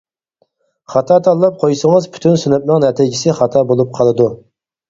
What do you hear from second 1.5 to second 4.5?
قويسىڭىز پۈتۈن سىنىپنىڭ نەتىجىسى خاتا بولۇپ قالىدۇ.